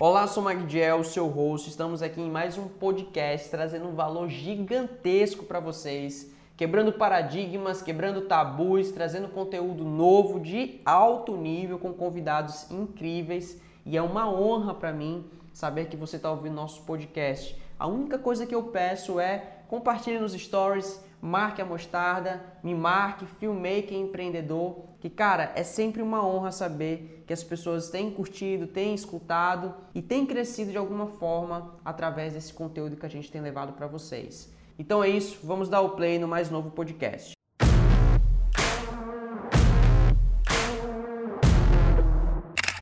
[0.00, 1.68] Olá, sou Magdiel, seu host.
[1.68, 8.20] Estamos aqui em mais um podcast trazendo um valor gigantesco para vocês, quebrando paradigmas, quebrando
[8.20, 13.60] tabus, trazendo conteúdo novo de alto nível com convidados incríveis.
[13.84, 17.60] E é uma honra para mim saber que você está ouvindo nosso podcast.
[17.76, 23.26] A única coisa que eu peço é compartilhe nos stories, marque a mostarda, me marque,
[23.26, 28.94] filmmaker empreendedor, que cara, é sempre uma honra saber que as pessoas têm curtido, têm
[28.94, 33.72] escutado e têm crescido de alguma forma através desse conteúdo que a gente tem levado
[33.72, 34.52] para vocês.
[34.78, 37.32] Então é isso, vamos dar o play no mais novo podcast.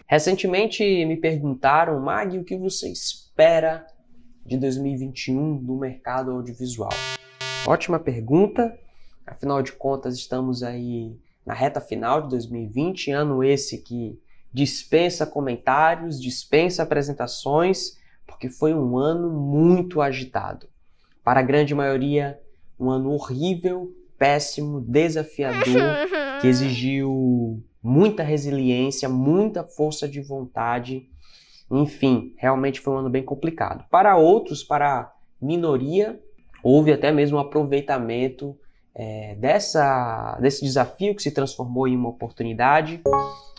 [0.09, 3.85] Recentemente me perguntaram, Mag, o que você espera
[4.45, 6.93] de 2021 no mercado audiovisual?
[7.67, 8.79] Ótima pergunta.
[9.27, 14.17] Afinal de contas, estamos aí na reta final de 2020, ano esse que
[14.53, 20.69] dispensa comentários, dispensa apresentações, porque foi um ano muito agitado.
[21.25, 22.41] Para a grande maioria,
[22.79, 25.59] um ano horrível, péssimo, desafiador,
[26.41, 31.09] que exigiu muita resiliência, muita força de vontade.
[31.69, 33.85] Enfim, realmente foi um ano bem complicado.
[33.91, 36.21] Para outros, para a minoria,
[36.67, 38.59] houve até mesmo um aproveitamento
[38.93, 43.03] é, dessa, desse desafio que se transformou em uma oportunidade.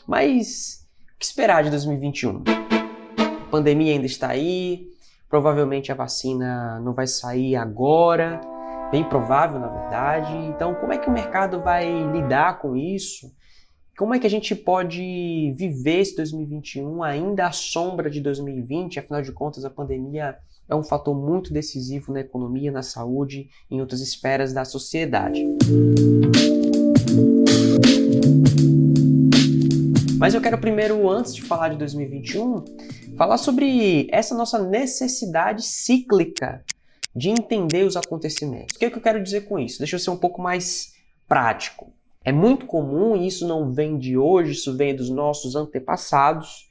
[0.05, 2.43] Mas o que esperar de 2021?
[3.17, 4.89] A pandemia ainda está aí,
[5.29, 8.41] provavelmente a vacina não vai sair agora,
[8.91, 10.35] bem provável na verdade.
[10.49, 13.31] Então, como é que o mercado vai lidar com isso?
[13.97, 18.99] Como é que a gente pode viver esse 2021 ainda à sombra de 2020?
[18.99, 20.37] Afinal de contas, a pandemia
[20.69, 25.45] é um fator muito decisivo na economia, na saúde e em outras esferas da sociedade.
[30.19, 32.65] Mas eu quero primeiro, antes de falar de 2021,
[33.15, 36.63] falar sobre essa nossa necessidade cíclica
[37.15, 38.75] de entender os acontecimentos.
[38.75, 39.79] O que, é que eu quero dizer com isso?
[39.79, 40.93] Deixa eu ser um pouco mais
[41.27, 41.93] prático.
[42.23, 46.67] É muito comum, e isso não vem de hoje, isso vem dos nossos antepassados,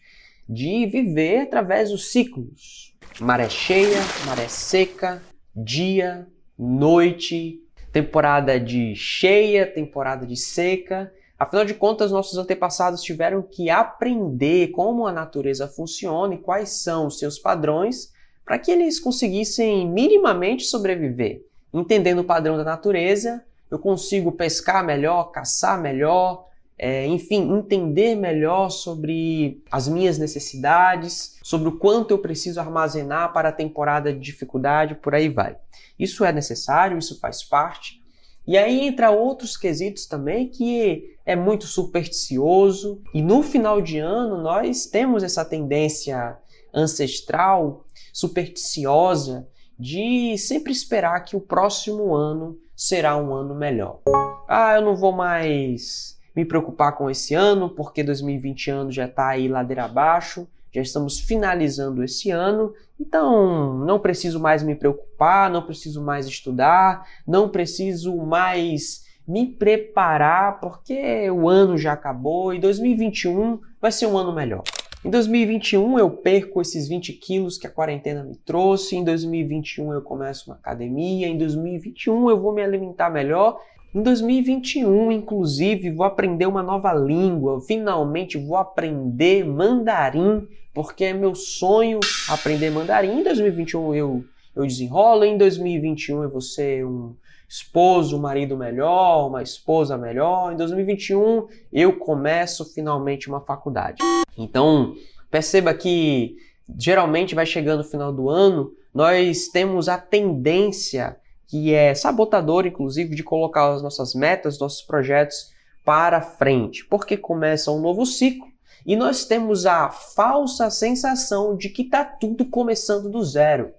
[0.48, 5.22] de viver através dos ciclos maré cheia, maré seca,
[5.54, 6.26] dia,
[6.58, 7.60] noite,
[7.92, 11.12] temporada de cheia, temporada de seca.
[11.38, 17.06] Afinal de contas, nossos antepassados tiveram que aprender como a natureza funciona e quais são
[17.06, 18.12] os seus padrões
[18.44, 21.42] para que eles conseguissem minimamente sobreviver.
[21.72, 26.46] Entendendo o padrão da natureza, eu consigo pescar melhor, caçar melhor,
[26.78, 33.48] é, enfim, entender melhor sobre as minhas necessidades, sobre o quanto eu preciso armazenar para
[33.48, 35.56] a temporada de dificuldade, por aí vai.
[35.98, 38.02] Isso é necessário, isso faz parte.
[38.46, 43.02] E aí entra outros quesitos também que é muito supersticioso.
[43.12, 46.36] E no final de ano nós temos essa tendência
[46.72, 49.48] ancestral, supersticiosa,
[49.78, 54.00] de sempre esperar que o próximo ano será um ano melhor.
[54.46, 59.28] Ah, eu não vou mais me preocupar com esse ano, porque 2020 ano já está
[59.28, 65.62] aí ladeira abaixo, já estamos finalizando esse ano, então não preciso mais me preocupar, não
[65.62, 73.58] preciso mais estudar, não preciso mais me preparar, porque o ano já acabou e 2021
[73.80, 74.62] vai ser um ano melhor.
[75.04, 80.02] Em 2021 eu perco esses 20 quilos que a quarentena me trouxe, em 2021 eu
[80.02, 83.60] começo uma academia, em 2021 eu vou me alimentar melhor
[83.96, 87.62] em 2021, inclusive, vou aprender uma nova língua.
[87.62, 91.98] Finalmente vou aprender mandarim, porque é meu sonho
[92.28, 93.20] aprender mandarim.
[93.20, 94.22] Em 2021 eu,
[94.54, 97.14] eu desenrolo, em 2021 eu vou ser um
[97.48, 100.52] esposo, um marido melhor, uma esposa melhor.
[100.52, 104.02] Em 2021 eu começo finalmente uma faculdade.
[104.36, 104.94] Então,
[105.30, 106.36] perceba que
[106.78, 113.14] geralmente vai chegando o final do ano, nós temos a tendência que é sabotador, inclusive,
[113.14, 115.52] de colocar as nossas metas, nossos projetos
[115.84, 118.48] para frente, porque começa um novo ciclo
[118.84, 123.72] e nós temos a falsa sensação de que está tudo começando do zero.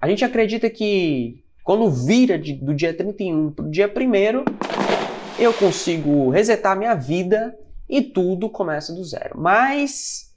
[0.00, 4.44] A gente acredita que quando vira de, do dia 31 para o dia 1
[5.38, 7.58] eu consigo resetar minha vida
[7.88, 9.40] e tudo começa do zero.
[9.40, 10.32] Mas,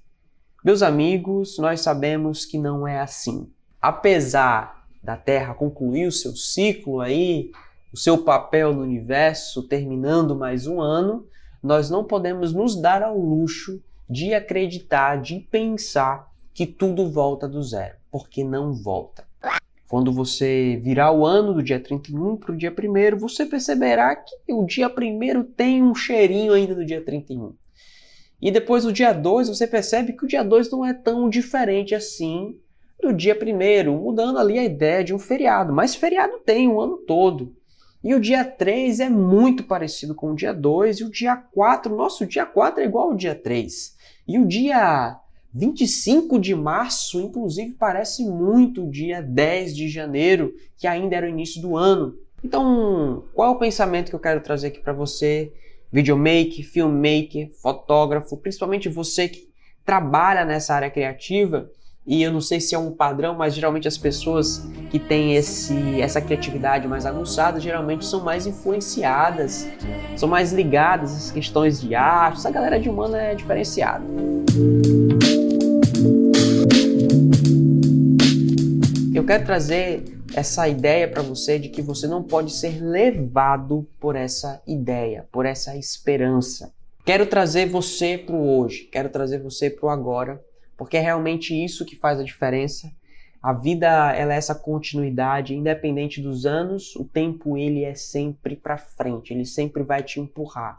[0.63, 3.47] meus amigos, nós sabemos que não é assim.
[3.81, 7.51] Apesar da Terra concluir o seu ciclo aí,
[7.93, 11.25] o seu papel no universo, terminando mais um ano,
[11.61, 17.61] nós não podemos nos dar ao luxo de acreditar, de pensar que tudo volta do
[17.61, 19.25] zero, porque não volta.
[19.87, 24.35] Quando você virar o ano do dia 31 para o dia 1, você perceberá que
[24.53, 27.53] o dia 1 tem um cheirinho ainda do dia 31.
[28.41, 31.95] E depois do dia 2, você percebe que o dia 2 não é tão diferente
[31.95, 32.59] assim
[32.99, 35.71] do dia 1, mudando ali a ideia de um feriado.
[35.73, 37.55] Mas feriado tem o ano todo.
[38.03, 41.95] E o dia 3 é muito parecido com o dia 2, e o dia 4,
[41.95, 43.95] nosso dia 4 é igual ao dia 3.
[44.27, 45.19] E o dia
[45.53, 51.29] 25 de março, inclusive, parece muito o dia 10 de janeiro, que ainda era o
[51.29, 52.15] início do ano.
[52.43, 55.51] Então, qual é o pensamento que eu quero trazer aqui para você?
[55.91, 59.49] Videomaker, filmmaker, fotógrafo, principalmente você que
[59.83, 61.71] trabalha nessa área criativa,
[62.07, 65.99] e eu não sei se é um padrão, mas geralmente as pessoas que têm esse,
[65.99, 69.67] essa criatividade mais aguçada geralmente são mais influenciadas,
[70.15, 72.37] são mais ligadas às questões de arte.
[72.37, 74.05] Essa galera de humano é diferenciada.
[79.13, 84.15] Eu quero trazer essa ideia para você de que você não pode ser levado por
[84.15, 86.71] essa ideia, por essa esperança.
[87.03, 90.41] Quero trazer você para o hoje, quero trazer você para o agora
[90.77, 92.91] porque é realmente isso que faz a diferença.
[93.41, 98.77] A vida ela é essa continuidade, independente dos anos, o tempo ele é sempre para
[98.77, 100.75] frente, ele sempre vai te empurrar.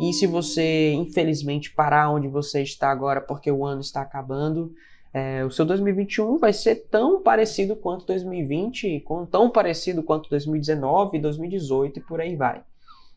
[0.00, 4.72] E se você, infelizmente, parar onde você está agora porque o ano está acabando,
[5.12, 11.98] é, o seu 2021 vai ser tão parecido quanto 2020, tão parecido quanto 2019, 2018
[11.98, 12.62] e por aí vai.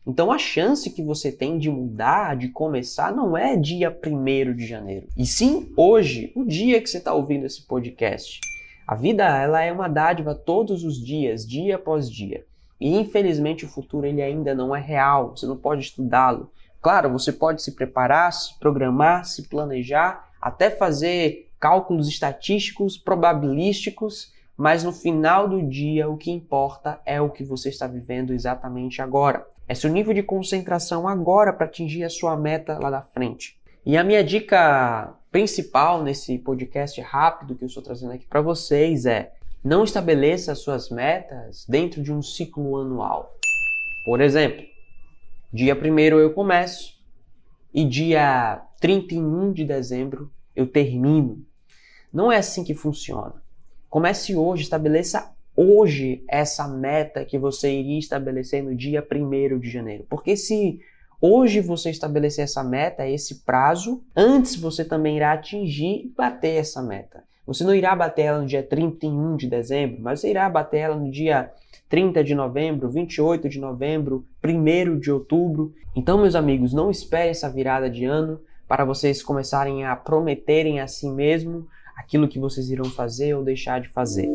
[0.04, 4.66] Então a chance que você tem de mudar, de começar, não é dia 1 de
[4.66, 5.06] janeiro.
[5.16, 8.40] E sim hoje, o dia que você está ouvindo esse podcast.
[8.86, 12.44] A vida ela é uma dádiva todos os dias, dia após dia.
[12.80, 16.50] E infelizmente o futuro ele ainda não é real, você não pode estudá-lo.
[16.80, 24.84] Claro, você pode se preparar, se programar, se planejar, até fazer cálculos estatísticos, probabilísticos, mas
[24.84, 29.46] no final do dia o que importa é o que você está vivendo exatamente agora.
[29.66, 33.58] É seu nível de concentração agora para atingir a sua meta lá da frente.
[33.84, 39.06] E a minha dica principal nesse podcast rápido que eu estou trazendo aqui para vocês
[39.06, 39.32] é:
[39.64, 43.34] não estabeleça suas metas dentro de um ciclo anual.
[44.04, 44.64] Por exemplo,
[45.52, 47.00] dia 1 eu começo
[47.72, 51.44] e dia 31 de dezembro eu termino.
[52.12, 53.41] Não é assim que funciona.
[53.92, 60.06] Comece hoje, estabeleça hoje essa meta que você iria estabelecer no dia 1 de janeiro.
[60.08, 60.80] Porque se
[61.20, 66.80] hoje você estabelecer essa meta, esse prazo, antes você também irá atingir e bater essa
[66.82, 67.22] meta.
[67.46, 70.96] Você não irá bater ela no dia 31 de dezembro, mas você irá bater ela
[70.96, 71.52] no dia
[71.90, 75.74] 30 de novembro, 28 de novembro, 1 de outubro.
[75.94, 80.86] Então, meus amigos, não espere essa virada de ano para vocês começarem a prometerem a
[80.86, 81.68] si mesmo
[82.02, 84.28] aquilo que vocês irão fazer ou deixar de fazer.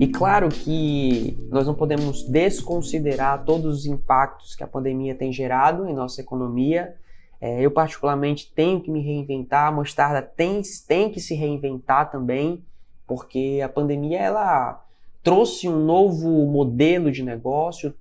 [0.00, 5.88] E claro que nós não podemos desconsiderar todos os impactos que a pandemia tem gerado
[5.88, 6.94] em nossa economia.
[7.40, 12.62] É, eu, particularmente, tenho que me reinventar, a Mostarda tem, tem que se reinventar também,
[13.06, 14.84] porque a pandemia ela
[15.22, 17.92] trouxe um novo modelo de negócio,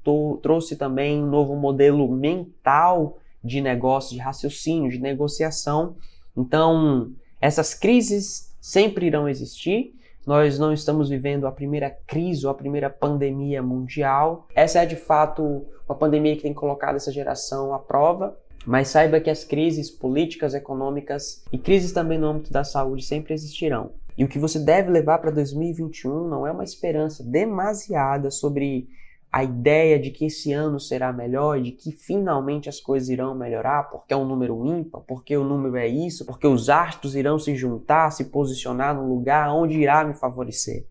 [0.41, 5.95] trouxe também um novo modelo mental de negócio, de raciocínio, de negociação.
[6.35, 7.11] Então,
[7.41, 9.94] essas crises sempre irão existir.
[10.25, 14.45] Nós não estamos vivendo a primeira crise ou a primeira pandemia mundial.
[14.53, 18.38] Essa é de fato uma pandemia que tem colocado essa geração à prova.
[18.65, 23.33] Mas saiba que as crises políticas, econômicas e crises também no âmbito da saúde sempre
[23.33, 23.91] existirão.
[24.17, 28.89] E o que você deve levar para 2021 não é uma esperança demasiada sobre
[29.31, 33.84] a ideia de que esse ano será melhor, de que finalmente as coisas irão melhorar,
[33.84, 37.55] porque é um número ímpar, porque o número é isso, porque os astros irão se
[37.55, 40.86] juntar, se posicionar no lugar onde irá me favorecer.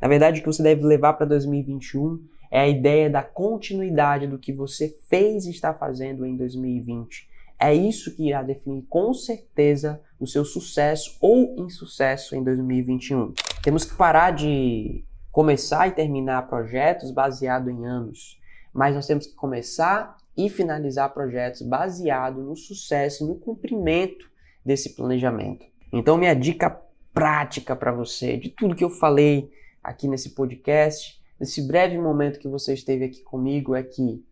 [0.00, 4.38] Na verdade, o que você deve levar para 2021 é a ideia da continuidade do
[4.38, 7.28] que você fez e está fazendo em 2020.
[7.58, 13.32] É isso que irá definir com certeza o seu sucesso ou insucesso em 2021.
[13.62, 18.38] Temos que parar de começar e terminar projetos baseado em anos,
[18.72, 24.30] mas nós temos que começar e finalizar projetos baseado no sucesso e no cumprimento
[24.64, 25.66] desse planejamento.
[25.92, 26.80] Então, minha dica
[27.12, 29.50] prática para você, de tudo que eu falei
[29.82, 34.24] aqui nesse podcast, nesse breve momento que você esteve aqui comigo, é que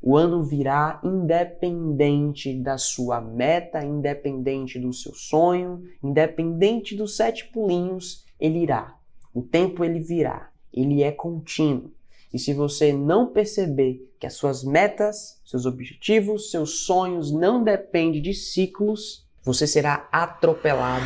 [0.00, 8.24] o ano virá independente da sua meta, independente do seu sonho, independente dos sete pulinhos,
[8.38, 8.95] ele irá.
[9.36, 11.92] O tempo ele virá, ele é contínuo.
[12.32, 18.22] E se você não perceber que as suas metas, seus objetivos, seus sonhos não dependem
[18.22, 21.04] de ciclos, você será atropelado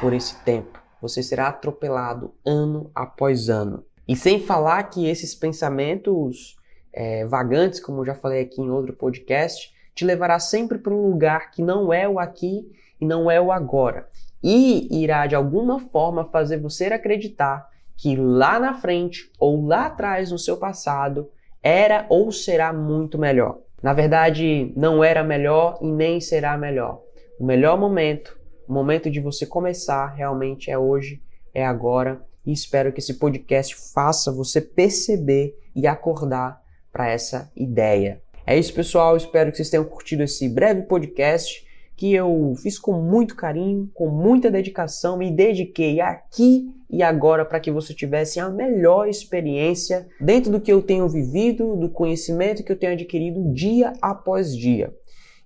[0.00, 0.82] por esse tempo.
[1.00, 3.84] Você será atropelado ano após ano.
[4.08, 6.56] E sem falar que esses pensamentos
[6.92, 11.08] é, vagantes, como eu já falei aqui em outro podcast, te levará sempre para um
[11.08, 12.68] lugar que não é o aqui
[13.00, 14.08] e não é o agora.
[14.42, 20.30] E irá de alguma forma fazer você acreditar que lá na frente ou lá atrás
[20.30, 21.28] no seu passado
[21.62, 23.58] era ou será muito melhor.
[23.82, 27.02] Na verdade, não era melhor e nem será melhor.
[27.38, 31.20] O melhor momento, o momento de você começar realmente é hoje,
[31.54, 32.20] é agora.
[32.46, 36.60] E espero que esse podcast faça você perceber e acordar
[36.92, 38.22] para essa ideia.
[38.46, 39.16] É isso, pessoal.
[39.16, 41.67] Espero que vocês tenham curtido esse breve podcast
[41.98, 47.58] que eu fiz com muito carinho, com muita dedicação, me dediquei aqui e agora para
[47.58, 52.70] que você tivesse a melhor experiência dentro do que eu tenho vivido, do conhecimento que
[52.70, 54.94] eu tenho adquirido dia após dia.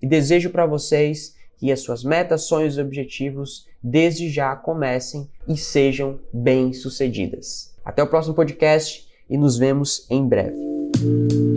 [0.00, 5.56] E desejo para vocês que as suas metas, sonhos e objetivos desde já comecem e
[5.56, 7.74] sejam bem-sucedidas.
[7.82, 11.51] Até o próximo podcast e nos vemos em breve.